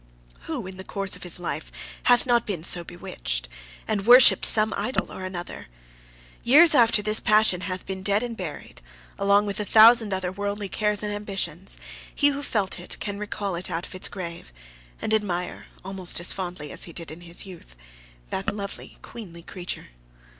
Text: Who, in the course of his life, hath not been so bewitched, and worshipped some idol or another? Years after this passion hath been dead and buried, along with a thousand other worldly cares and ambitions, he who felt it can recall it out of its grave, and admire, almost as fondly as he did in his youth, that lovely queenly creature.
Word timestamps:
Who, 0.47 0.65
in 0.65 0.77
the 0.77 0.83
course 0.83 1.15
of 1.15 1.21
his 1.21 1.39
life, 1.39 1.71
hath 2.05 2.25
not 2.25 2.47
been 2.47 2.63
so 2.63 2.83
bewitched, 2.83 3.47
and 3.87 4.07
worshipped 4.07 4.47
some 4.47 4.73
idol 4.75 5.11
or 5.11 5.25
another? 5.25 5.67
Years 6.43 6.73
after 6.73 7.03
this 7.03 7.19
passion 7.19 7.61
hath 7.61 7.85
been 7.85 8.01
dead 8.01 8.23
and 8.23 8.35
buried, 8.35 8.81
along 9.19 9.45
with 9.45 9.59
a 9.59 9.63
thousand 9.63 10.11
other 10.11 10.31
worldly 10.31 10.69
cares 10.69 11.03
and 11.03 11.13
ambitions, 11.13 11.77
he 12.15 12.29
who 12.29 12.41
felt 12.41 12.79
it 12.79 12.97
can 12.99 13.19
recall 13.19 13.53
it 13.53 13.69
out 13.69 13.85
of 13.85 13.93
its 13.93 14.09
grave, 14.09 14.51
and 14.99 15.13
admire, 15.13 15.67
almost 15.85 16.19
as 16.19 16.33
fondly 16.33 16.71
as 16.71 16.85
he 16.85 16.93
did 16.93 17.11
in 17.11 17.21
his 17.21 17.45
youth, 17.45 17.75
that 18.31 18.55
lovely 18.55 18.97
queenly 19.03 19.43
creature. 19.43 19.89